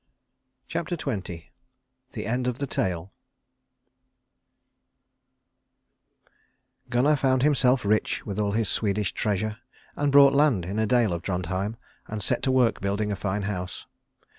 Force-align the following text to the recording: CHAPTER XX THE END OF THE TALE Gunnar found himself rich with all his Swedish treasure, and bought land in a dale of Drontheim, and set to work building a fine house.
CHAPTER 0.67 0.97
XX 0.97 1.43
THE 2.13 2.25
END 2.25 2.47
OF 2.47 2.57
THE 2.57 2.65
TALE 2.65 3.13
Gunnar 6.89 7.15
found 7.15 7.43
himself 7.43 7.85
rich 7.85 8.25
with 8.25 8.39
all 8.39 8.53
his 8.53 8.67
Swedish 8.67 9.13
treasure, 9.13 9.57
and 9.95 10.11
bought 10.11 10.33
land 10.33 10.65
in 10.65 10.79
a 10.79 10.87
dale 10.87 11.13
of 11.13 11.21
Drontheim, 11.21 11.77
and 12.07 12.23
set 12.23 12.41
to 12.41 12.51
work 12.51 12.81
building 12.81 13.11
a 13.11 13.15
fine 13.15 13.43
house. 13.43 13.85